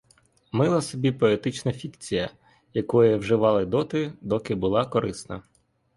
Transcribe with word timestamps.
Мила 0.51 0.81
собі 0.81 1.11
поетична 1.11 1.71
фікція, 1.71 2.29
якої 2.73 3.15
вживали 3.15 3.65
доти, 3.65 4.13
доки 4.21 4.55
була 4.55 4.85
корисна. 4.85 5.43